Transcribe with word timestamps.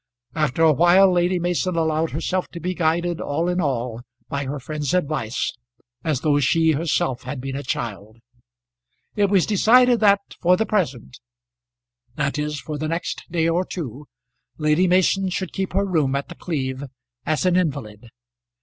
After 0.33 0.63
a 0.63 0.73
while 0.73 1.13
Lady 1.13 1.37
Mason 1.37 1.75
allowed 1.75 2.09
herself 2.09 2.47
to 2.53 2.59
be 2.59 2.73
guided 2.73 3.21
all 3.21 3.47
in 3.47 3.61
all 3.61 4.01
by 4.29 4.45
her 4.45 4.59
friend's 4.59 4.95
advice 4.95 5.53
as 6.03 6.21
though 6.21 6.39
she 6.39 6.71
herself 6.71 7.21
had 7.21 7.39
been 7.39 7.55
a 7.55 7.61
child. 7.61 8.17
It 9.15 9.29
was 9.29 9.45
decided 9.45 9.99
that 9.99 10.21
for 10.41 10.57
the 10.57 10.65
present, 10.65 11.19
that 12.15 12.39
is 12.39 12.59
for 12.59 12.79
the 12.79 12.87
next 12.87 13.25
day 13.31 13.47
or 13.47 13.63
two, 13.63 14.07
Lady 14.57 14.87
Mason 14.87 15.29
should 15.29 15.53
keep 15.53 15.73
her 15.73 15.85
room 15.85 16.15
at 16.15 16.29
The 16.29 16.35
Cleeve 16.35 16.85
as 17.27 17.45
an 17.45 17.55
invalid. 17.55 18.09